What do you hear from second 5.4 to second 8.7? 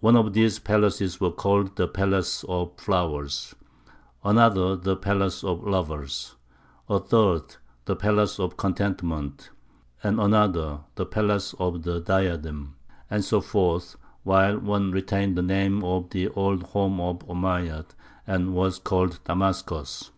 of Lovers, a third the Palace of